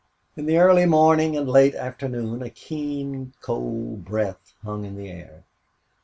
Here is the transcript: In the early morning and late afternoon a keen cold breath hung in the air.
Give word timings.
In 0.35 0.47
the 0.47 0.57
early 0.57 0.87
morning 0.87 1.37
and 1.37 1.47
late 1.47 1.75
afternoon 1.75 2.41
a 2.41 2.49
keen 2.49 3.33
cold 3.39 4.03
breath 4.03 4.55
hung 4.63 4.83
in 4.83 4.95
the 4.95 5.11
air. 5.11 5.43